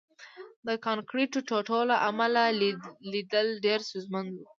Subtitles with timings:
[0.67, 2.41] د کانکریټو ټوټو له امله
[3.13, 4.43] لیدل ډېر ستونزمن وو